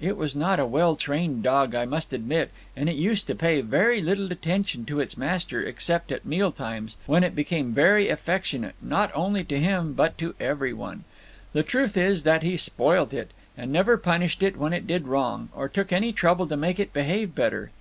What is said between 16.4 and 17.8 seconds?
to make it behave better.